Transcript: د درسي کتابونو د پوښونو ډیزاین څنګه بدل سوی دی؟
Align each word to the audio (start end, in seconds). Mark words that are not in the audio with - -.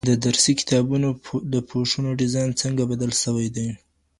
د 0.09 0.11
درسي 0.25 0.53
کتابونو 0.59 1.09
د 1.53 1.55
پوښونو 1.69 2.09
ډیزاین 2.21 2.51
څنګه 2.61 2.83
بدل 2.91 3.11
سوی 3.23 3.47
دی؟ 3.55 3.67